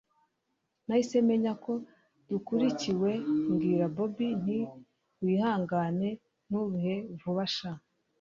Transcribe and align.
nahise 0.85 1.17
menya 1.29 1.53
ko 1.63 1.73
dukurikiwe 2.29 3.11
mbwira 3.51 3.85
bobi 3.95 4.27
nti 4.41 4.59
wihangane 5.23 6.09
nturuhe 6.47 6.95
vuba 7.19 7.45
sha 7.55 7.71